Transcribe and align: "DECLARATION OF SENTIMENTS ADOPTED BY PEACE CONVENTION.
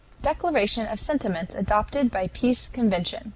"DECLARATION 0.23 0.87
OF 0.87 0.99
SENTIMENTS 0.99 1.53
ADOPTED 1.53 2.09
BY 2.09 2.27
PEACE 2.29 2.69
CONVENTION. 2.69 3.29